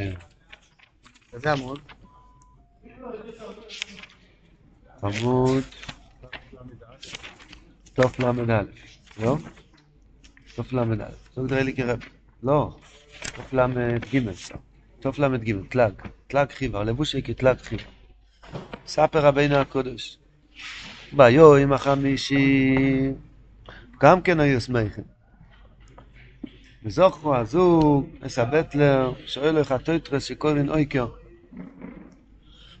[0.00, 0.12] כן.
[1.32, 1.80] איזה עמוד?
[5.02, 5.64] עמוד
[7.94, 8.62] תוף ל"א,
[9.18, 9.36] לא?
[10.54, 10.94] תוף ל"א.
[11.36, 11.98] לא תראה לי כרב.
[12.42, 12.76] לא,
[13.36, 14.30] תוף ל"ג.
[15.00, 15.92] תוף ל"ג, תלג.
[16.26, 17.82] תלג חיבה, לבושי כתלג חיבה.
[18.86, 20.18] ספר רבינו הקודש.
[21.12, 22.74] ביום החמישי,
[24.00, 25.19] גם כן היו שמחים.
[26.84, 31.06] וזוכרו הזוג, עשה בטלר, שואל לך טויטרס שקוראים אויקר.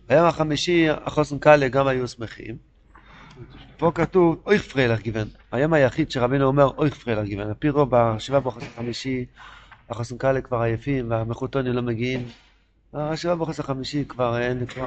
[0.08, 2.56] ביום החמישי החוסן קאלה גם היו שמחים.
[3.76, 5.28] פה כתוב אויך פריילך גיוון.
[5.52, 7.46] היום היחיד שרבינו אומר אויך פריילך גיוון.
[7.46, 9.24] על פי רוב בשבעה בחוסן החמישי
[9.90, 12.28] החוסן קאלה כבר עייפים והמחותונים לא מגיעים.
[12.94, 14.86] השבעה בחוסן החמישי כבר אין, כבר...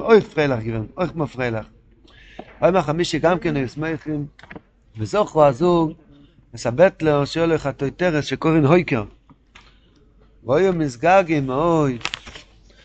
[0.00, 1.66] אויך פריילך גיוון, אויך מפריילך.
[2.60, 4.26] ביום החמישי גם כן היו שמחים.
[4.98, 5.92] וזוכרו הזוג
[6.54, 9.04] מסבט לו שואל לך טויטרס שקוראים הויקר.
[10.44, 11.98] ואויו מסגגים אוי.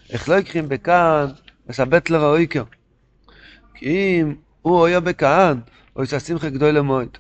[0.09, 1.25] איך לא יקחים בכאן
[1.69, 2.63] מסבט לו הויקר.
[3.73, 5.59] כי אם הוא היה בכאן,
[5.93, 7.17] הוא יעשה שמחה גדול למועד.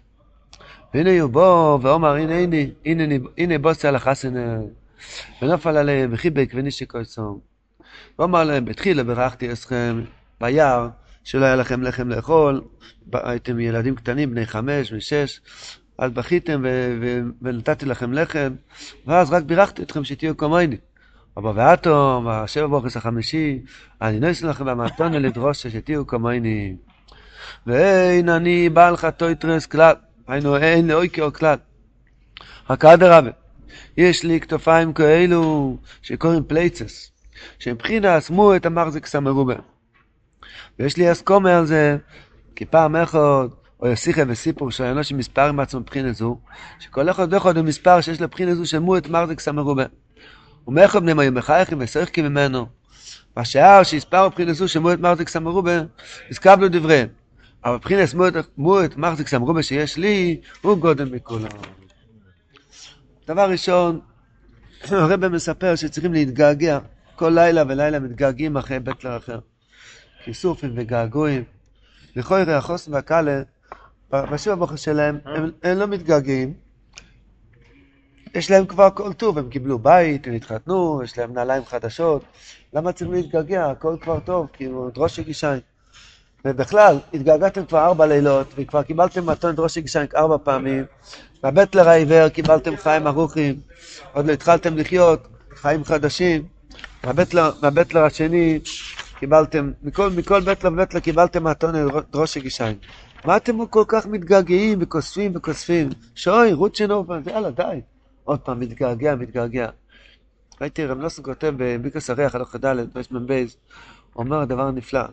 [0.93, 2.55] והנה הוא בוא ואומר הנה הנה
[2.85, 4.57] הנה הנה בוסי על החסנה
[5.41, 7.39] ונפל עליהם וחיבק ונישק כוסום.
[8.19, 10.01] ואומר להם בתחילה ברכתי אתכם
[10.41, 10.89] ביער
[11.23, 12.61] שלא היה לכם לחם לאכול,
[13.13, 15.39] הייתם ילדים קטנים בני חמש ושש
[15.97, 16.65] אז בכיתם
[17.41, 18.53] ונתתי לכם לחם,
[19.07, 20.77] ואז רק בירכתי אתכם שתהיו כמוני.
[21.37, 23.59] אבל עתה, השבע ברכות החמישי,
[24.01, 26.75] אני נותן לכם במתונה לדרשה שתהיו כמוני.
[27.67, 29.95] ואין אני בעל חטוטרת כלל,
[30.27, 31.57] היינו אין לא הויקער כלל.
[32.69, 33.31] רק אדרבה,
[33.97, 37.11] יש לי כתפיים כאלו שקוראים פלייצעס,
[37.59, 39.55] שמבחינת מו את המחזיק סמרובה.
[40.79, 41.97] ויש לי אסקומה על זה,
[42.55, 43.47] כי פעם אחד
[43.79, 46.37] או יסיכה וסיפור של אנושים מספר עם עצמו מבחינה זו,
[46.79, 49.83] שכל אחד ואחד הוא מספר שיש לו מבחינה זו של מות מרזק סמרובה.
[50.67, 52.65] ומאיפה בני היו מחייכים וסריחקים ממנו.
[53.37, 55.81] והשאר שהספר מבחינה זו של מות מרזק סמרובה,
[56.29, 57.07] הסקבלו דבריהם.
[57.65, 58.09] אבל מבחינת
[58.57, 61.49] מות מרזק סמרובה שיש לי, הוא גודל מכולם.
[63.27, 63.99] דבר ראשון,
[64.91, 66.79] הרב מספר שצריכים להתגעגע.
[67.15, 69.39] כל לילה ולילה מתגעגעים אחרי בטלר אחר.
[70.23, 71.43] כיסופים וגעגועים.
[72.15, 73.41] לכוי החוסן והקאלה
[74.11, 76.53] בשיר הבוחר שלהם, הם, הם לא מתגעגעים.
[78.35, 82.23] יש להם כבר כל טוב, הם קיבלו בית, הם התחתנו, יש להם נעליים חדשות.
[82.73, 83.65] למה צריכים להתגעגע?
[83.65, 85.59] הכל כבר טוב, כאילו, דרושי גישיין.
[86.45, 90.85] ובכלל, התגעגעתם כבר ארבע לילות, וכבר קיבלתם מתון דרושי גישיין ארבע פעמים.
[91.43, 93.55] בבטלר העיוור קיבלתם חיים ארוכים,
[94.13, 96.47] עוד לא התחלתם לחיות, חיים חדשים.
[97.03, 98.59] בבטלר, בבטלר השני
[99.19, 101.75] קיבלתם, מכל, מכל בטלר ובטלר קיבלתם מתון
[102.11, 102.77] דרושי גישיין.
[103.27, 105.89] מה אתם כל כך מתגעגעים וכוספים וכוספים?
[106.15, 107.81] שוי, שנורפן, יאללה, די.
[108.23, 109.69] עוד פעם, מתגעגע, מתגעגע.
[110.61, 112.75] ראיתי רב נוסן כותב בביקוס הריח, הלוך ד',
[113.11, 113.57] בייז,
[114.13, 115.03] הוא אומר דבר נפלא.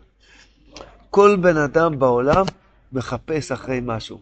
[1.11, 2.45] כל בן אדם בעולם
[2.93, 4.21] מחפש אחרי משהו.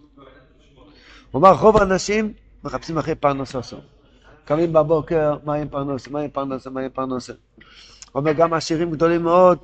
[1.30, 2.32] הוא אמר, רוב האנשים
[2.64, 3.76] מחפשים אחרי פרנסוסו.
[4.44, 7.32] קמים בבוקר, מה עם פרנוסה, מה עם פרנוסה, מה עם פרנוסה.
[8.12, 9.58] הוא אומר, גם עשירים גדולים מאוד,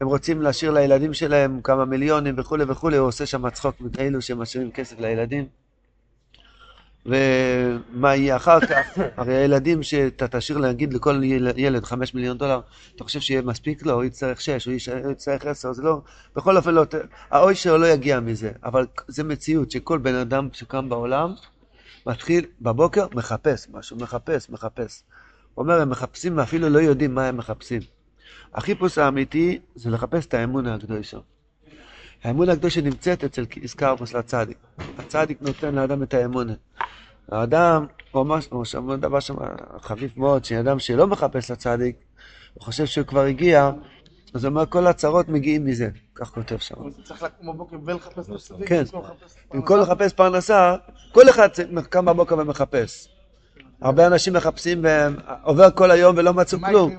[0.00, 4.38] הם רוצים להשאיר לילדים שלהם כמה מיליונים וכולי וכולי, הוא עושה שם צחוק מכאלו שהם
[4.38, 5.46] משאירים כסף לילדים.
[7.06, 8.98] ומה יהיה אחר כך?
[9.16, 11.20] הרי הילדים שאתה תשאיר להגיד לכל
[11.56, 12.60] ילד חמש מיליון דולר,
[12.96, 13.92] אתה חושב שיהיה מספיק לו?
[13.92, 14.74] הוא יצטרך שש, הוא
[15.12, 16.00] יצטרך עשר, זה לא...
[16.36, 16.84] בכל אופן לא...
[17.30, 21.34] האוי שלו לא יגיע מזה, אבל זה מציאות שכל בן אדם שקם בעולם
[22.06, 25.02] מתחיל בבוקר, מחפש משהו, מחפש, מחפש.
[25.54, 27.80] הוא אומר, הם מחפשים ואפילו לא יודעים מה הם מחפשים.
[28.54, 31.18] החיפוש האמיתי זה לחפש את האמונה הקדושה.
[32.24, 34.56] האמונה הקדושה נמצאת אצל איסקרפוס לצדיק.
[34.98, 36.52] הצדיק נותן לאדם את האמונה.
[37.28, 39.34] האדם, הוא ממש, הוא שם דבר שם
[39.80, 41.96] חביב מאוד, שאדם שלא מחפש לצדיק,
[42.54, 43.70] הוא חושב שהוא כבר הגיע,
[44.34, 45.88] אז הוא אומר, כל הצרות מגיעים מזה.
[46.14, 46.74] כך כותב שם.
[47.04, 48.68] צריך לקום בבוקר ולחפש לצדיק?
[48.68, 48.82] כן.
[49.54, 50.76] במקום לחפש פרנסה,
[51.12, 51.48] כל אחד
[51.90, 53.08] קם בבוקר ומחפש.
[53.80, 54.84] הרבה אנשים מחפשים,
[55.42, 56.92] עובר כל היום ולא מצאו כלום.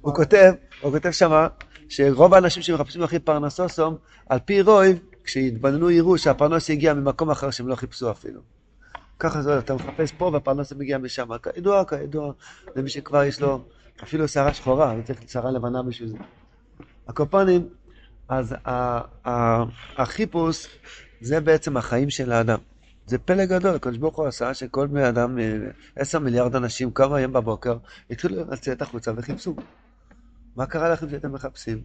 [0.00, 1.46] הוא כותב, הוא כותב שמה,
[1.88, 3.96] שרוב האנשים שמחפשים אחרי פרנסוסום,
[4.28, 8.40] על פי רוי, כשהתבוננו יראו שהפרנוס הגיע ממקום אחר שהם לא חיפשו אפילו.
[9.18, 11.28] ככה זה, אתה מחפש פה והפרנוס מגיע משם.
[11.38, 12.32] כידוע, כידוע,
[12.76, 13.64] למי שכבר יש לו
[14.02, 16.18] אפילו שערה שחורה, הוא צריך שערה לבנה בשביל זה.
[17.08, 17.68] הקופונים,
[18.28, 18.54] אז
[19.96, 20.66] החיפוש
[21.20, 22.58] זה בעצם החיים של האדם.
[23.06, 25.38] זה פלא גדול, הקדוש ברוך הוא עשה שכל בני אדם,
[25.96, 27.76] עשר מיליארד אנשים, קמו היום בבוקר,
[28.10, 29.54] התחילו לצאת החוצה וחיפשו.
[30.58, 31.80] מה קרה לכם שאתם מחפשים?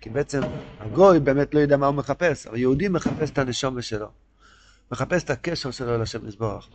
[0.00, 0.40] כי בעצם
[0.80, 4.08] הגוי באמת לא יודע מה הוא מחפש, אבל יהודי מחפש את הנשום שלו.
[4.92, 6.68] מחפש את הקשר שלו לשם מזבוח.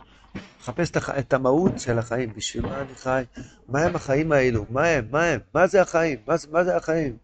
[0.60, 3.22] לחפש את, המהות של החיים, בשביל מה אני חי,
[3.68, 6.76] מה הם החיים האלו, מה הם, מה הם, מה זה החיים, מה, זה- מה זה
[6.76, 7.16] החיים?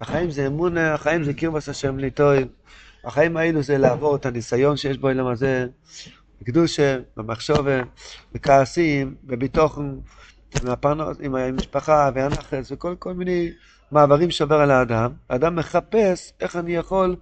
[0.00, 2.44] החיים זה אמון, החיים זה קרבס השם ליטוי,
[3.04, 5.66] החיים האלו זה לעבור את הניסיון שיש בו אילם הזה,
[6.42, 7.80] בקדושה, במחשובה,
[8.32, 9.98] בכעסים, בביטוחן,
[10.54, 13.50] עם הפרנוס, עם המשפחה והנחס וכל כל מיני
[13.92, 15.12] מעברים שעובר על האדם.
[15.28, 17.16] האדם מחפש איך אני יכול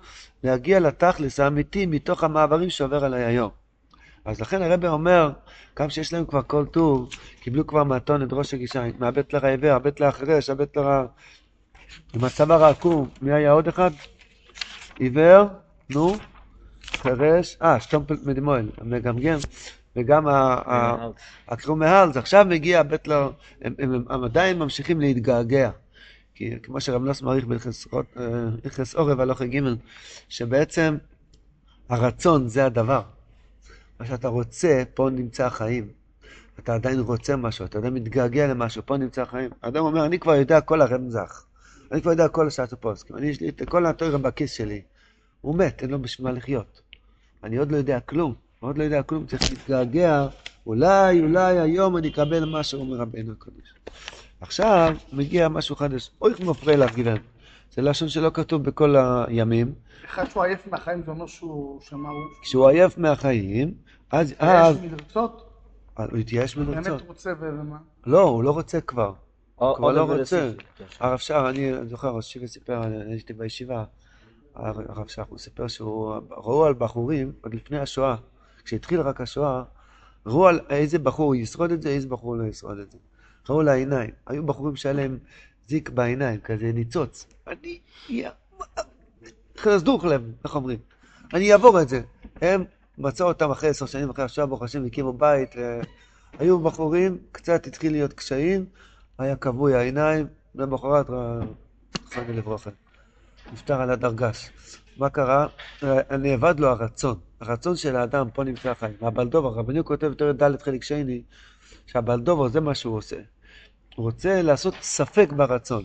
[0.44, 3.50] להגיע לתכלס האמיתי מתוך המעברים שעובר עליי היום.
[4.24, 5.30] אז לכן הרב אומר,
[5.78, 7.08] גם שיש להם כבר כל טוב,
[7.40, 11.04] קיבלו כבר מתון את ראש הגישה, מהבית לרעבר, הבית לאחרש, הבית לרע...
[12.14, 13.90] עם הצוואר העקום, מי היה עוד אחד?
[14.98, 15.46] עיוור,
[15.90, 16.16] נו,
[16.86, 19.38] חירש, אה, שטומפלט מדמואל, המגמגם,
[19.98, 20.26] וגם
[21.48, 25.70] הקרום מהלס, עכשיו מגיע לא, הם, הם, עדיין ממשיכים להתגעגע.
[26.34, 29.60] כי כמו שרב נוס מעריך בהלכס עורב הלוך ג'
[30.28, 30.96] שבעצם
[31.88, 33.02] הרצון זה הדבר.
[34.00, 35.88] מה שאתה רוצה, פה נמצא החיים.
[36.58, 39.50] אתה עדיין רוצה משהו, אתה עדיין מתגעגע למשהו, פה נמצא החיים.
[39.62, 41.44] האדם אומר, אני כבר יודע כל הרמזך.
[41.92, 43.16] אני כבר יודע כל השעת הפוסקים.
[43.16, 44.82] אני, יש לי את כל התוירה בכיס שלי.
[45.40, 46.80] הוא מת, אין לו בשביל מה לחיות.
[47.44, 48.34] אני עוד לא יודע כלום.
[48.60, 50.26] עוד לא יודע כלום, צריך להתגעגע.
[50.66, 53.74] אולי, אולי היום אני אקבל מה שאומר רבנו הקדוש.
[54.40, 56.10] עכשיו מגיע משהו חדש.
[56.22, 57.16] אוי כמו מפריע לך גבען.
[57.72, 58.96] זה לשון שלא כתוב בכל
[59.26, 59.72] הימים.
[60.04, 63.74] אחד שהוא עייף מהחיים זה אומר שהוא שמע הוא כשהוא עייף מהחיים,
[64.10, 65.50] אז, אז יש מלרצות,
[65.96, 67.08] הוא התייאש באמת מלרצות.
[67.08, 67.76] רוצה ומה?
[68.06, 69.12] לא, הוא לא רוצה כבר.
[69.58, 70.44] או- כבר לא רוצה.
[70.44, 71.00] להוסיף.
[71.00, 73.84] הרב שר, אני זוכר, הרב שירי סיפר, אני הייתי בישיבה,
[74.54, 78.16] הרב שר, הוא סיפר שהוא, ראו על בחורים, עוד לפני השואה,
[78.68, 79.62] כשהתחיל רק השואה,
[80.26, 82.98] ראו על איזה בחור ישרוד את זה, איזה בחור לא ישרוד את זה.
[83.48, 84.10] ראו לעיניים.
[84.26, 85.18] היו בחורים שהיה להם
[85.68, 87.26] זיק בעיניים, כזה ניצוץ.
[87.46, 87.78] אני,
[89.58, 90.78] חסדוך להם, איך אומרים?
[91.34, 92.00] אני אעבור את זה.
[92.40, 92.64] הם
[92.98, 95.54] מצאו אותם אחרי עשר שנים אחרי השואה, ברוך השם, הקימו בית.
[95.56, 95.80] ו...
[96.38, 98.66] היו בחורים, קצת התחיל להיות קשיים,
[99.18, 101.06] היה כבוי העיניים, למחרת,
[102.10, 102.70] חג לברכה.
[103.52, 104.50] נפטר על הדרגש.
[104.98, 105.46] מה קרה?
[106.18, 107.18] נאבד לו הרצון.
[107.40, 108.94] הרצון של האדם, פה נמצא החיים.
[109.00, 111.22] הבלדובר, רבנו כותב יותר ד' חלק שני,
[111.86, 113.16] שהבלדובר זה מה שהוא עושה.
[113.96, 115.84] הוא רוצה לעשות ספק ברצון.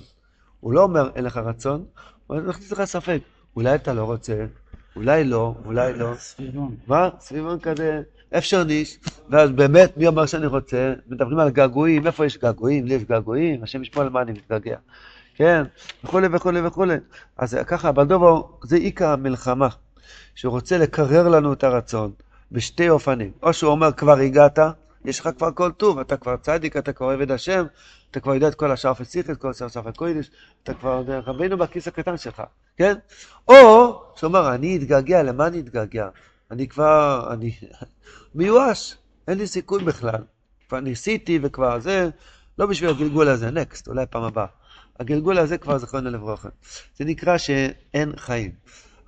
[0.59, 1.85] הוא לא אומר אין לך רצון,
[2.27, 3.19] הוא מכניס לך ספק.
[3.55, 4.45] אולי אתה לא רוצה,
[4.95, 6.15] אולי לא, אולי לא.
[6.15, 6.75] סביבון.
[6.87, 7.09] מה?
[7.19, 8.01] סביבון כזה,
[8.37, 8.99] אפשר ניש,
[9.29, 10.93] ואז באמת, מי אומר שאני רוצה?
[11.07, 12.85] מדברים על געגועים, איפה יש געגועים?
[12.85, 14.77] לי יש געגועים, השם ישמור על מה אני מתגעגע.
[15.35, 15.63] כן,
[16.03, 16.95] וכולי וכולי וכולי.
[17.37, 19.67] אז ככה, בלדובו, זה עיקר המלחמה,
[20.35, 22.11] שהוא רוצה לקרר לנו את הרצון
[22.51, 23.31] בשתי אופנים.
[23.43, 24.59] או שהוא אומר, כבר הגעת,
[25.05, 27.65] יש לך כבר כל טוב, אתה כבר צדיק, אתה כבר עבד השם,
[28.11, 30.31] אתה כבר יודע את כל השאר פסיכס, כל השאר סף הקוידש,
[30.63, 32.43] אתה כבר יודע, רבינו בכיס הקטן שלך,
[32.77, 32.93] כן?
[33.47, 36.07] או שאומר, אני אתגעגע, למה אני אתגעגע?
[36.51, 37.51] אני כבר, אני
[38.35, 38.97] מיואש,
[39.27, 40.21] אין לי סיכוי בכלל.
[40.69, 42.09] כבר ניסיתי וכבר זה,
[42.59, 44.45] לא בשביל הגלגול הזה, נקסט, אולי פעם הבאה.
[44.99, 46.49] הגלגול הזה כבר זכרנו לברכה.
[46.97, 48.51] זה נקרא שאין חיים.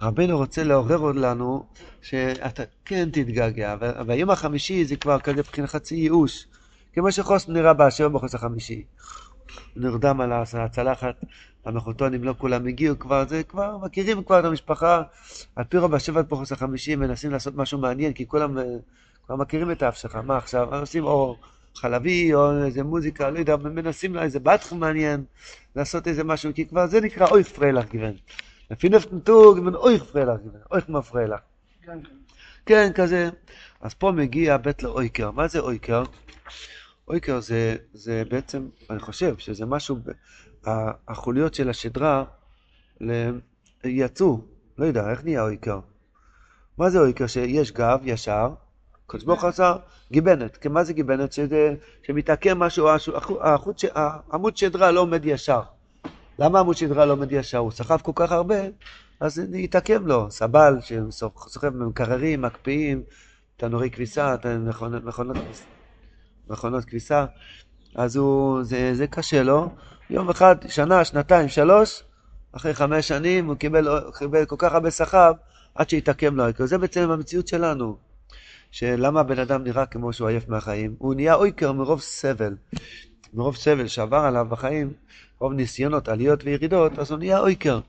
[0.01, 1.65] רבנו רוצה לעורר לנו
[2.01, 6.47] שאתה כן תתגעגע, וה- והיום החמישי זה כבר כזה מבחינת חצי ייאוש.
[6.93, 8.83] כמו שחוסן נראה באשר בחוס החמישי.
[9.75, 11.15] נרדם על הצלחת,
[11.65, 15.01] המחותונים לא כולם הגיעו כבר, זה כבר, מכירים כבר את המשפחה.
[15.55, 18.63] על פי רוב בשבט בחוס החמישי מנסים לעשות משהו מעניין, כי כולם אה,
[19.25, 20.15] כבר מכירים את האף שלך.
[20.15, 20.75] מה עכשיו?
[20.75, 21.37] עושים או
[21.75, 25.23] חלבי או איזה מוזיקה, לא יודע, מנסים לה איזה בטח מעניין,
[25.75, 28.13] לעשות איזה משהו, כי כבר זה נקרא אויך פריילך גוון.
[28.71, 31.39] לפי נפטן טוג, מן אויך פריילך גוון, אויך מפריילך.
[31.81, 32.15] כן, כן.
[32.65, 33.29] כן, כזה.
[33.81, 35.31] אז פה מגיע בית לאויקר.
[35.31, 36.03] מה זה אויקר?
[37.07, 39.97] אויקר זה, זה בעצם, אני חושב שזה משהו,
[41.07, 42.23] החוליות של השדרה
[43.83, 44.41] יצאו,
[44.77, 45.79] לא יודע, איך נהיה אויקר?
[46.77, 47.27] מה זה אויקר?
[47.27, 48.49] שיש גב ישר,
[49.07, 49.75] קדוש ברוך הוא עשה
[50.11, 50.57] גיבנת.
[50.57, 51.35] כן, מה זה גיבנת?
[52.03, 52.89] שמתעקם משהו,
[53.41, 55.61] החוט, העמוד שדרה לא עומד ישר.
[56.39, 57.57] למה עמוד שדרה לא עומד ישר?
[57.57, 58.55] הוא סחב כל כך הרבה,
[59.19, 60.31] אז זה יתעכם לו.
[60.31, 63.03] סבל שסוחב במקררים, מקפיאים,
[63.57, 65.37] תנורי כביסה, מכונות, מכונות,
[66.49, 67.25] מכונות כביסה,
[67.95, 69.69] אז הוא, זה, זה קשה לו.
[70.09, 72.03] יום אחד, שנה, שנתיים, שלוש,
[72.51, 73.87] אחרי חמש שנים הוא קיבל,
[74.19, 75.31] קיבל כל כך הרבה שכר
[75.75, 76.43] עד שהתעכם לו.
[76.65, 78.04] זה בעצם המציאות שלנו.
[78.77, 80.95] שלמה הבן אדם נראה כמו שהוא עייף מהחיים?
[80.97, 82.55] הוא נהיה אויקר מרוב סבל.
[83.33, 84.93] מרוב סבל שעבר עליו בחיים,
[85.41, 87.79] מרוב ניסיונות, עליות וירידות, אז הוא נהיה אויקר.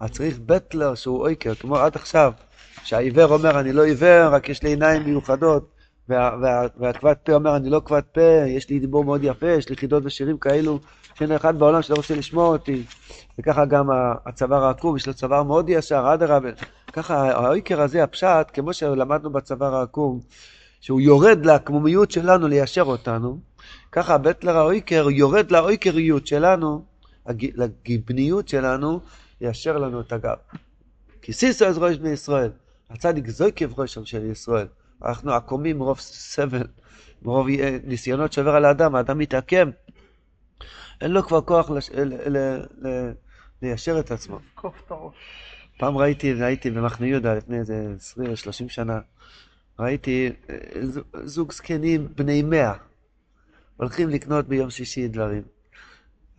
[0.00, 2.32] אז צריך בטלר שהוא אויקר, כמו עד עכשיו,
[2.84, 5.70] שהעיוור אומר אני לא עיוור, רק יש לי עיניים מיוחדות,
[6.08, 9.68] וה, וה, והכבד פה אומר אני לא כבד פה, יש לי דיבור מאוד יפה, יש
[9.68, 10.78] לי חידות ושירים כאלו,
[11.20, 12.84] שאין אחד בעולם שלא רוצה לשמוע אותי.
[13.38, 13.86] וככה גם
[14.26, 16.48] הצוואר העקום, יש לו צוואר מאוד ישר, אדרבה.
[16.92, 20.20] ככה האויקר הזה, הפשט, כמו שלמדנו בצוואר העקום,
[20.80, 23.38] שהוא יורד לקמומיות שלנו ליישר אותנו,
[23.92, 26.84] ככה הבטלר האויקר יורד לאויקריות שלנו,
[27.54, 29.00] לגיבניות שלנו,
[29.40, 30.36] ליישר לנו את הגב.
[31.22, 32.50] כי סיסו אז ראש בני ישראל,
[32.90, 34.66] הצדיק זויקב ראשם של ישראל.
[35.04, 36.66] אנחנו עקומים מרוב סבל,
[37.22, 39.70] מרוב אה, ניסיונות שעובר על האדם, האדם מתעקם.
[41.00, 41.90] אין לו כבר כוח לש...
[41.90, 42.36] ל...
[42.36, 42.38] ל...
[42.88, 43.10] ל...
[43.62, 44.38] ליישר את עצמו.
[44.54, 45.14] קוף את הראש.
[45.78, 49.00] פעם ראיתי, ראיתי במחנה יהודה לפני איזה 20-30 שנה,
[49.78, 50.56] ראיתי אה,
[51.24, 52.72] זוג זקנים בני מאה,
[53.76, 55.42] הולכים לקנות ביום שישי דברים.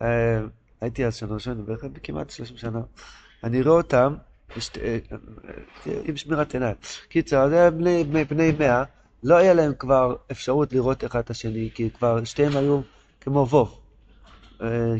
[0.02, 0.40] אה,
[0.80, 2.80] הייתי אז שנה ראשונה, בערך כמעט 30 שנה.
[3.44, 4.14] אני רואה אותם
[4.82, 4.98] אה,
[6.04, 6.74] עם שמירת עיניים.
[7.08, 8.84] קיצר, זה בני, בני, בני מאה,
[9.22, 12.80] לא היה להם כבר אפשרות לראות אחד את השני, כי כבר שתיהם היו
[13.20, 13.81] כמו ווב,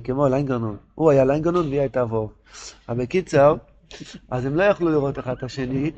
[0.04, 0.76] כמו ליינגרנון.
[0.94, 2.32] הוא היה ליינגרנון והיא הייתה ווב.
[2.88, 3.54] אבל בקיצר,
[4.30, 5.90] אז הם לא יכלו לראות אחד את השני,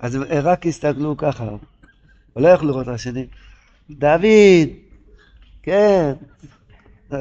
[0.00, 1.48] אז הם רק הסתכלו ככה,
[2.36, 3.26] ולא יכלו לראות את השני.
[3.90, 4.68] דוד,
[5.62, 6.12] כן,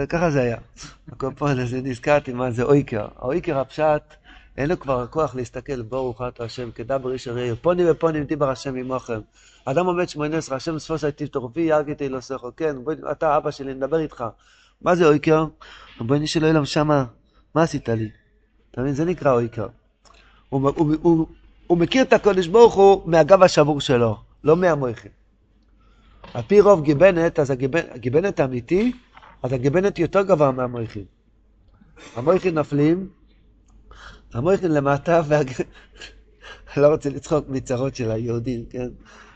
[0.09, 0.57] ככה זה היה.
[1.17, 3.07] כל פעם אז נזכרתי מה זה אויקר.
[3.15, 4.15] האויקר הפשט,
[4.57, 8.75] אין לו כבר כוח להסתכל, ברוך אתה השם, כדבר איש הרי, פוני ופוני דיבר השם
[8.75, 9.19] עמוכם.
[9.65, 13.51] אדם עומד שמונה עשרה, השם ספוס הייתי תורפי, ירגתי לא סכו, כן, בוא, אתה אבא
[13.51, 14.23] שלי, נדבר איתך.
[14.81, 15.45] מה זה אויקר?
[16.01, 17.05] ריבונו של עולם שמה,
[17.55, 18.09] מה עשית לי?
[18.71, 18.93] אתה מבין?
[18.93, 19.67] זה נקרא אויקר.
[20.49, 21.27] הוא, הוא, הוא,
[21.67, 25.11] הוא מכיר את הקודש ברוך הוא מהגב השבור שלו, לא מהמויכים.
[26.33, 28.91] על פי רוב גיבנת, אז הגיבנת, הגיבנת האמיתי,
[29.43, 31.05] אז הגיבנת יותר גבוה מהמויכים.
[32.15, 33.07] המויכים נופלים,
[34.35, 35.21] המויכים למטה.
[35.29, 35.45] אני
[36.83, 38.87] לא רוצה לצחוק מצרות של היהודים, כן?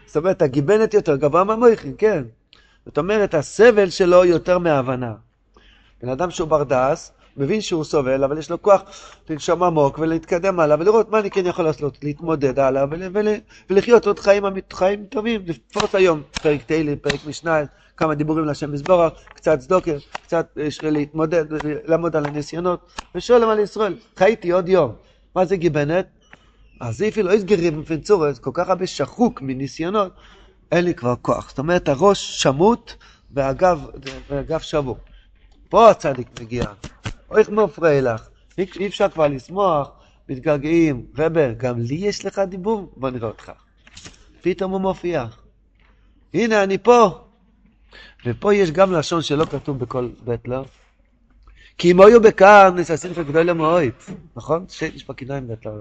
[0.05, 2.23] זאת אומרת, הגיבנת יותר גבוה מהמויכים, כן.
[2.85, 5.13] זאת אומרת, הסבל שלו יותר מההבנה.
[6.01, 8.81] בן אדם שהוא ברדס, מבין שהוא סובל, אבל יש לו כוח
[9.29, 13.27] לנשום עמוק ולהתקדם הלאה ולראות מה אני כן יכול לעשות, להתמודד הלאה ול, ול,
[13.69, 17.59] ולחיות עוד חיים, אמית- חיים טובים, לפרוס היום פרק תהילים, פרק משנה,
[17.97, 20.47] כמה דיבורים להשם מזבורך, קצת צדוקר, קצת
[20.83, 21.45] לי להתמודד,
[21.85, 22.79] לעמוד על הניסיונות,
[23.15, 24.91] ושואלים על ישראל, חייתי עוד יום.
[25.35, 26.07] מה זה גיבנת?
[26.81, 30.11] אז איפי לא יסגרים בפנצורס, כל כך הרבה שחוק מניסיונות,
[30.71, 31.49] אין לי כבר כוח.
[31.49, 32.93] זאת אומרת, הראש שמוט
[33.31, 33.85] והגב,
[34.29, 34.97] והגב שבור.
[35.69, 36.65] פה הצדיק מגיע.
[37.31, 38.29] אוי איך מפריע לך.
[38.57, 39.91] אי אפשר כבר לשמוח,
[40.29, 41.05] מתגעגעים.
[41.17, 42.91] רבר, גם לי יש לך דיבור?
[42.97, 43.51] בוא נראה אותך.
[44.41, 45.25] פתאום הוא מופיע.
[46.33, 47.19] הנה, אני פה.
[48.25, 50.65] ופה יש גם לשון שלא כתוב בכל בית לא.
[51.77, 53.91] כי אם היו בכאן, נססים לך גדול למאוהב.
[54.35, 54.65] נכון?
[54.69, 55.71] שיש בכיניים בית לא.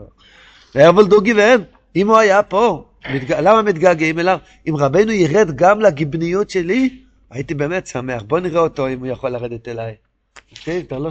[0.74, 1.64] והרבול דוגי ואין.
[1.96, 3.32] אם הוא היה פה, מתג...
[3.32, 4.38] למה מתגעגעים אליו?
[4.68, 8.22] אם רבנו ירד גם לגיבניות שלי, הייתי באמת שמח.
[8.22, 9.94] בוא נראה אותו אם הוא יכול לרדת אליי.
[10.62, 11.10] אתה לא-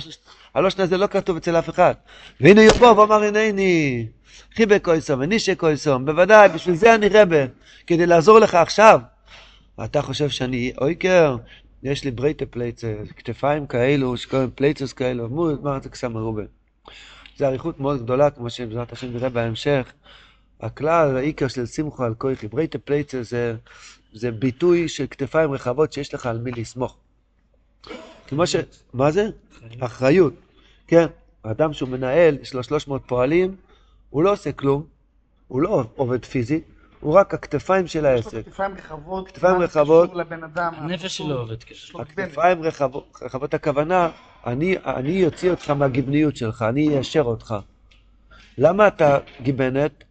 [0.53, 1.93] הלושן הזה לא כתוב אצל אף אחד.
[2.41, 4.07] והנה יבוא ואמר הנני,
[4.55, 7.45] חיבק קויסום ונישה קויסום, בוודאי, בשביל זה אני רבה,
[7.87, 8.99] כדי לעזור לך עכשיו.
[9.83, 11.37] אתה חושב שאני הויקער?
[11.83, 16.43] יש לי ברייטע פלייצע, כתפיים כאלו, שקוראים פלייצעס כאלו, מו, מועט מחזיק את המרובה.
[17.37, 19.91] זה אריכות מאוד גדולה, כמו שבעזרת השם נראה בהמשך.
[20.61, 23.55] הכלל, העיקר של סמכו על כוחי, ברייטע פלייצע זה,
[24.13, 26.97] זה ביטוי של כתפיים רחבות שיש לך על מי לסמוך.
[28.27, 28.55] כמו ש...
[28.93, 29.29] מה זה?
[29.79, 30.33] אחריות.
[30.87, 31.05] כן,
[31.43, 33.55] האדם שהוא מנהל, יש לו 300 פועלים,
[34.09, 34.83] הוא לא עושה כלום,
[35.47, 36.63] הוא לא עובד פיזית,
[36.99, 38.45] הוא רק הכתפיים של יש לו העסק.
[38.45, 39.27] כתפיים רחבות.
[39.27, 40.15] כתפיים רחבות.
[40.15, 40.73] לבן אדם.
[40.77, 41.73] הנפש שלו עובד ככה.
[41.73, 42.27] יש לו גיבנת.
[42.27, 44.09] הכתפיים רחבות, רחבות הכוונה,
[44.45, 47.55] אני, אני אוציא אותך מהגיבניות שלך, אני איישר אותך.
[48.57, 50.03] למה אתה גיבנת?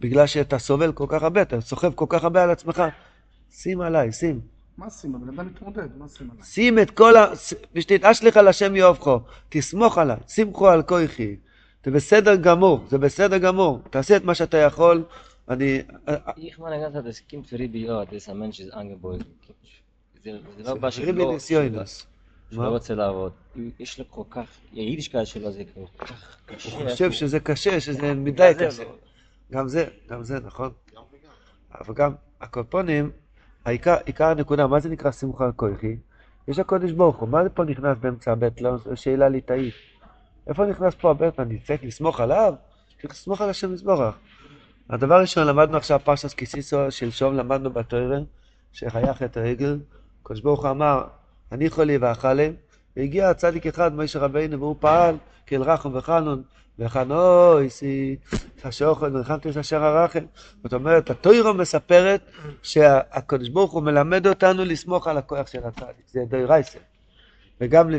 [0.00, 2.82] בגלל שאתה סובל כל כך הרבה, אתה סוחב כל כך הרבה על עצמך.
[3.50, 4.40] שים עליי, שים.
[4.82, 5.14] מה שים?
[5.14, 6.44] הבן אדם מתמודד, מה שים עליי?
[6.44, 7.26] שים את כל ה...
[7.74, 11.36] ושתתעשליך על השם יאהבכו, תסמוך עליי, שמחו על כויכי.
[11.84, 13.82] זה בסדר גמור, זה בסדר גמור.
[13.90, 15.04] תעשה את מה שאתה יכול.
[15.48, 15.82] אני...
[16.36, 19.24] Ich meine ganz das kommt für die ja, das ein Mensch ist angeboren.
[20.24, 22.06] זה לא בא ריבי שלא, ניסיונס.
[22.50, 23.32] שלא רוצה לעבוד.
[23.78, 26.76] יש לו כל כך, היידישקייט שלו זה כל כך קשה.
[26.76, 28.84] הוא חושב שזה קשה, שזה מדי קשה.
[28.84, 28.94] לא.
[29.52, 30.70] גם זה, גם זה, נכון.
[31.80, 33.10] אבל גם, הקופונים,
[33.64, 35.96] העיקר, עיקר הנקודה, מה זה נקרא שמחה כויכי?
[36.48, 38.60] יש הקודש ברוך הוא, מה זה פה נכנס באמצע הבית?
[38.60, 39.74] לא, שאלה ליטאית.
[40.46, 41.40] איפה נכנס פה הבית?
[41.40, 42.54] אני צריך לסמוך עליו?
[43.00, 44.14] צריך לסמוך על השם יזבורך.
[44.90, 48.18] הדבר הראשון, למדנו עכשיו פרשת קיסיסו, שלשום למדנו בתוירה,
[48.72, 49.78] שחיה חטא העגל,
[50.22, 51.04] הקדוש ברוך הוא אמר,
[51.52, 52.52] אני חולי ואכלם,
[52.96, 56.42] והגיע צדיק אחד, משה רבינו, והוא פעל, כאל רחם וחנון,
[56.78, 58.16] וחנוי, סי,
[58.64, 60.24] השוכן, ורחמתי את אשר הרחם.
[60.62, 62.30] זאת אומרת, התוירה מספרת
[62.62, 66.78] שהקדוש ברוך הוא מלמד אותנו לסמוך על הכוח של הצדיק, זה דוירייסה.
[67.62, 67.90] וגם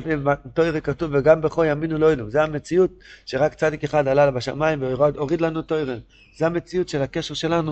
[0.53, 2.29] תוירה כתוב, וגם בכו יאמינו לא אלו.
[2.29, 2.91] זה המציאות
[3.25, 5.96] שרק צדיק אחד עלה בשמיים והוריד לנו תוירה.
[6.38, 7.72] זה המציאות של הקשר שלנו.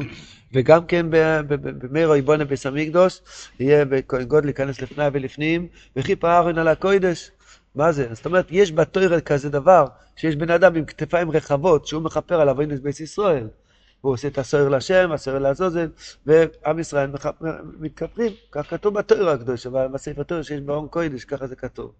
[0.53, 3.21] וגם כן במאיר איבונה ביס המקדוש,
[3.59, 7.31] יהיה בכהן גוד להיכנס לפני ולפנים, וכי פערן על הקוידש.
[7.75, 8.07] מה זה?
[8.11, 12.49] זאת אומרת, יש בתוירה כזה דבר, שיש בן אדם עם כתפיים רחבות, שהוא מכפר על
[12.49, 13.47] אבינו בית ישראל.
[14.01, 15.89] הוא עושה את הסוהר לשם, הסוהר לעזוזל,
[16.25, 17.09] ועם ישראל
[17.79, 21.91] מתכפרים, כך כתוב בתוירה הקדוש, אבל בספר תוירה שיש באון קוידש, ככה זה כתוב.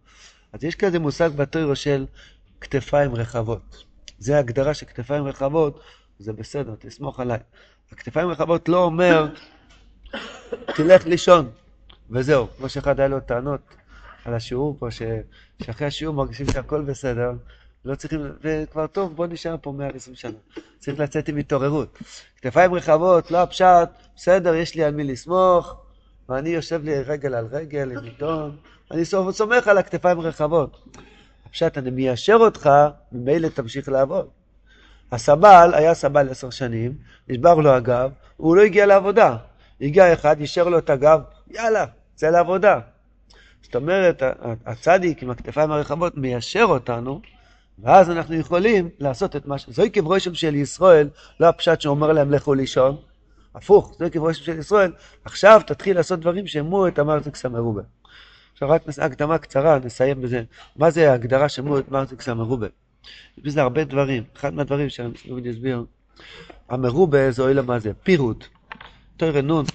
[0.54, 2.06] אז יש כזה מושג בתוירה של
[2.62, 3.84] כתפיים רחבות.
[4.20, 5.80] זה ההגדרה של כתפיים רחבות,
[6.20, 7.40] זה בסדר, תסמוך עליי.
[7.92, 9.28] הכתפיים רחבות לא אומר,
[10.76, 11.50] תלך לישון,
[12.10, 12.48] וזהו.
[12.58, 13.62] כמו שאחד היה לו טענות
[14.26, 15.02] על השיעור פה, ש...
[15.64, 17.32] שאחרי השיעור מרגישים שהכל בסדר,
[17.86, 20.38] לא צריכים, וכבר טוב, בוא נשאר פה 120 שנה.
[20.80, 21.98] צריך לצאת עם התעוררות.
[22.38, 25.76] כתפיים רחבות, לא הפשט, בסדר, יש לי על מי לסמוך,
[26.30, 28.58] ואני יושב לי רגל על רגל עם עיתון,
[28.92, 30.88] אני סומך על הכתפיים רחבות.
[31.46, 32.70] הפשט, אני מיישר אותך,
[33.12, 34.28] ממילא תמשיך לעבוד.
[35.12, 36.94] הסבל היה סבל עשר שנים,
[37.28, 39.38] נשבר לו הגב, הוא לא הגיע לעבודה.
[39.82, 41.86] הגיע אחד, יישר לו את הגב, יאללה,
[42.16, 42.80] צא לעבודה.
[43.62, 44.24] זאת אומרת,
[44.66, 47.22] הצדיק עם הכתפיים הרחבות מיישר אותנו,
[47.84, 49.70] ואז אנחנו יכולים לעשות את מה ש...
[49.70, 51.10] זוהי כברושם של ישראל,
[51.40, 52.98] לא הפשט שאומר להם לכו לישון,
[53.56, 54.92] הפוך, זוהי כברושם של ישראל,
[55.26, 57.82] עכשיו תתחיל לעשות דברים שאמרו את המרזיקס המרובה.
[58.54, 60.44] עכשיו רק הקדמה קצרה, נסיים בזה.
[60.76, 62.68] מה זה ההגדרה שאמרו את מרזיקס המרובה?
[63.38, 64.24] יש בזה הרבה דברים.
[64.36, 65.86] אחד מהדברים שאני אסביר,
[66.70, 68.46] המרובה זה אוי מה זה, פירוט.
[69.18, 69.66] תוירה נון,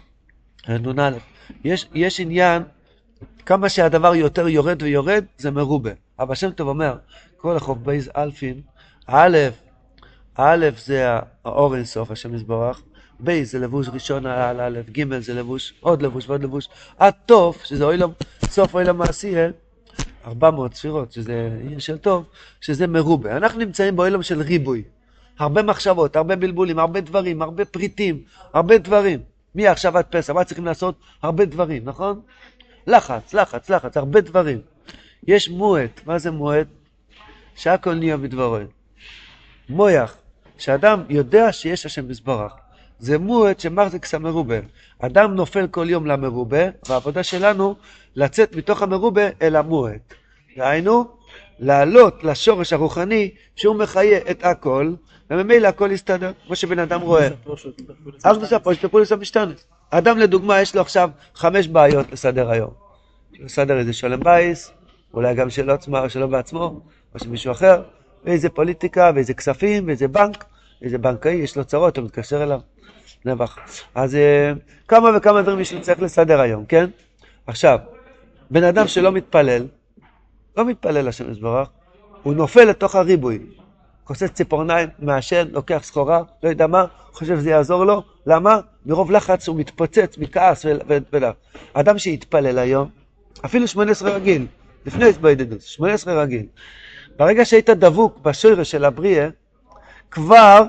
[0.68, 1.16] נון א',
[1.64, 2.62] יש, יש עניין,
[3.46, 5.90] כמה שהדבר יותר יורד ויורד, זה מרובה.
[6.18, 6.96] אבל השם טוב אומר,
[7.36, 8.60] כל החוב בייז אלפין,
[9.06, 9.38] א',
[10.34, 11.06] א' זה
[11.44, 12.82] האור אינסוף, השם יזברך,
[13.20, 16.68] בייז זה לבוש ראשון על א', ג' זה לבוש, עוד לבוש ועוד לבוש,
[16.98, 18.10] עד טוב, שזה אוילם,
[18.44, 19.48] סוף אוילם מעשייה,
[20.26, 22.24] 400 ספירות, שזה עניין של טוב,
[22.60, 23.36] שזה מרובה.
[23.36, 24.82] אנחנו נמצאים באוילם של ריבוי.
[25.38, 29.20] הרבה מחשבות, הרבה בלבולים, הרבה דברים, הרבה פריטים, הרבה דברים.
[29.54, 30.94] מי עכשיו עד פסח, מה צריכים לעשות?
[31.22, 32.20] הרבה דברים, נכון?
[32.86, 34.60] לחץ, לחץ, לחץ, הרבה דברים.
[35.26, 36.66] יש מועט, מה זה מועט?
[37.56, 38.58] שהכל נהיה בדברו.
[39.68, 40.16] מויח,
[40.58, 42.52] שאדם יודע שיש השם מזברך.
[42.98, 44.58] זה מועט שמחזיק סמרובה.
[44.98, 47.74] אדם נופל כל יום למרובה, והעבודה שלנו
[48.16, 50.14] לצאת מתוך המרובה אל המועט.
[50.56, 51.04] דהיינו,
[51.58, 54.92] לעלות לשורש הרוחני שהוא מחיה את הכל,
[55.30, 57.28] וממילא הכל יסתדר, כמו שבן אדם רואה.
[58.24, 59.52] אז בסופו של פולוס המשתנה.
[59.90, 62.70] אדם לדוגמה יש לו עכשיו חמש בעיות לסדר היום.
[63.40, 64.72] לסדר איזה שלום בית,
[65.16, 66.80] אולי גם שלו עצמו או שלו בעצמו,
[67.14, 67.82] או של מישהו אחר,
[68.24, 70.44] ואיזה פוליטיקה, ואיזה כספים, ואיזה בנק,
[70.82, 72.60] איזה בנקאי, יש לו צרות, הוא מתקשר אליו.
[73.24, 73.58] נבח.
[73.94, 74.52] אז אה,
[74.88, 76.90] כמה וכמה דברים מישהו צריך לסדר היום, כן?
[77.46, 77.78] עכשיו,
[78.50, 79.66] בן אדם שלא מתפלל,
[80.56, 81.68] לא מתפלל השם יזברך,
[82.22, 83.38] הוא נופל לתוך הריבוי.
[84.04, 88.02] כוסס ציפורניים, מעשן, לוקח סחורה, לא יודע מה, חושב שזה יעזור לו.
[88.26, 88.60] למה?
[88.86, 90.66] מרוב לחץ הוא מתפוצץ מכעס
[91.12, 91.34] ולך.
[91.72, 92.88] אדם שהתפלל היום,
[93.44, 94.46] אפילו שמונה עשרה רגיל,
[94.86, 96.46] לפני התבודדות, שמונה עשרה רגיל.
[97.16, 99.28] ברגע שהיית דבוק בשורש של הבריאה,
[100.10, 100.62] כבר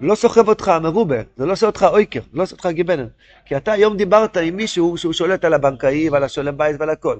[0.00, 3.08] לא סוחב אותך המרובה, זה לא עושה אותך אויקר, זה לא עושה אותך גיבנת.
[3.46, 7.16] כי אתה היום דיברת עם מישהו שהוא שולט על הבנקאי ועל השולם בית ועל הכל.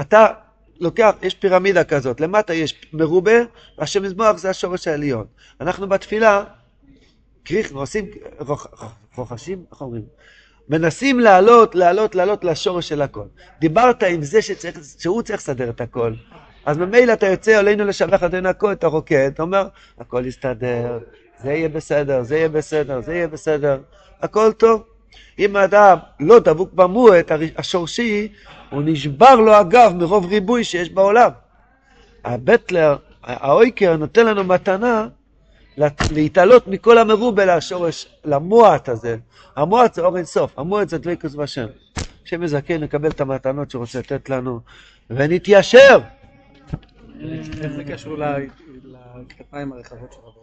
[0.00, 0.26] אתה
[0.80, 3.38] לוקח, יש פירמידה כזאת, למטה יש מרובה,
[3.78, 5.24] והשם מזבוח זה השורש העליון.
[5.60, 6.44] אנחנו בתפילה,
[7.44, 8.06] קריחנו, עושים,
[9.16, 10.02] רוחשים, איך אומרים?
[10.70, 13.24] מנסים לעלות, לעלות, לעלות לשורש של הכל.
[13.60, 16.12] דיברת עם זה שצריך, שהוא צריך לסדר את הכל.
[16.66, 20.98] אז ממילא אתה יוצא עלינו לשבח אדוני הכל, אתה רוקד, אתה אומר, הכל יסתדר,
[21.42, 23.78] זה יהיה בסדר, זה יהיה בסדר, זה יהיה בסדר,
[24.22, 24.82] הכל טוב.
[25.38, 28.32] אם האדם לא דבוק במועט השורשי,
[28.70, 31.30] הוא נשבר לו הגב מרוב ריבוי שיש בעולם.
[32.24, 35.08] הבטלר, האויקר, נותן לנו מתנה
[36.10, 39.16] להתעלות מכל המרובה לשורש, למועט הזה.
[39.56, 41.66] המועט זה אור אינסוף, המועט זה דבקוס בשם.
[42.24, 44.60] השם יזכן לקבל את המתנות שהוא רוצה לתת לנו,
[45.10, 45.98] ונתיישר.
[47.20, 48.16] איך זה קשור
[48.84, 50.40] לכתפיים הרחבות של רבו?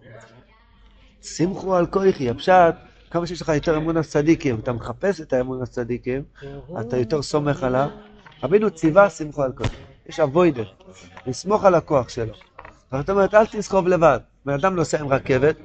[1.22, 2.76] שמחו על כויכי, הפשט,
[3.12, 6.24] כמה שיש לך יותר אמון הצדיקים, אתה מחפש את האמון הצדיקים,
[6.80, 7.90] אתה יותר סומך עליו.
[8.44, 9.76] רבינו ציווה שמחו על כויכי.
[10.10, 10.64] יש אבוידה,
[11.26, 12.34] לסמוך על הכוח שלו.
[12.92, 14.20] זאת אומרת, אל תסחוב לבד.
[14.48, 15.56] בן אדם נוסע עם רכבת,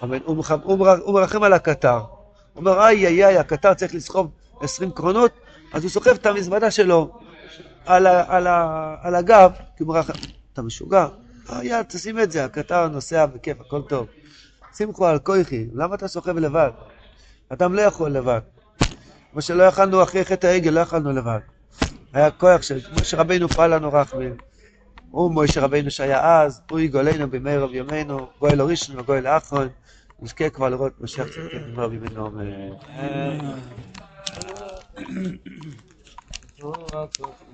[0.00, 1.98] הוא מרחם על הקטר.
[1.98, 2.06] הוא
[2.56, 4.30] אומר, איי איי איי, הקטר צריך לסחוב
[4.60, 5.32] 20 קרונות,
[5.72, 7.18] אז הוא סוחב את המזוודה שלו
[7.86, 8.46] על, ה, על,
[9.02, 10.12] על הגב, כי הוא מרחם.
[10.52, 11.06] אתה משוגע?
[11.50, 14.06] אה, יאללה, תשים את זה, הקטר נוסע בכיף, הכל טוב.
[14.78, 16.70] שמחו על כויכי, למה אתה סוחב לבד?
[17.48, 18.40] אדם לא יכול לבד.
[19.32, 21.38] כמו שלא יכלנו אחרי חטא העגל, לא יכלנו לבד.
[22.12, 24.34] היה כוח של משה רבינו פעל לנו רחמים.
[25.10, 29.68] הוא משה רבינו שהיה אז, הוא יגולנו במהר ובימינו, גוי לא ראשון וגוי לאחרון.
[30.22, 32.28] נזכה כבר לראות משיח צדקנו במהר ובימינו.
[36.60, 37.45] אמן.